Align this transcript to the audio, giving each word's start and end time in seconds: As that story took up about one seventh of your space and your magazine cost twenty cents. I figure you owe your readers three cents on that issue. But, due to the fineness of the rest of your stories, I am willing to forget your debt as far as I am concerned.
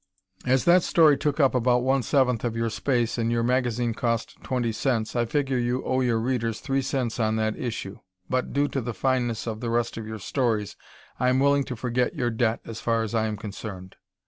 As 0.47 0.65
that 0.65 0.81
story 0.81 1.15
took 1.15 1.39
up 1.39 1.53
about 1.53 1.83
one 1.83 2.01
seventh 2.01 2.43
of 2.43 2.55
your 2.55 2.71
space 2.71 3.19
and 3.19 3.31
your 3.31 3.43
magazine 3.43 3.93
cost 3.93 4.35
twenty 4.41 4.71
cents. 4.71 5.15
I 5.15 5.25
figure 5.25 5.59
you 5.59 5.85
owe 5.85 6.01
your 6.01 6.17
readers 6.19 6.59
three 6.59 6.81
cents 6.81 7.19
on 7.19 7.35
that 7.35 7.55
issue. 7.55 7.99
But, 8.27 8.51
due 8.51 8.67
to 8.69 8.81
the 8.81 8.95
fineness 8.95 9.45
of 9.45 9.59
the 9.59 9.69
rest 9.69 9.97
of 9.97 10.07
your 10.07 10.17
stories, 10.17 10.75
I 11.19 11.29
am 11.29 11.37
willing 11.39 11.65
to 11.65 11.75
forget 11.75 12.15
your 12.15 12.31
debt 12.31 12.61
as 12.65 12.81
far 12.81 13.03
as 13.03 13.13
I 13.13 13.27
am 13.27 13.37
concerned. 13.37 13.95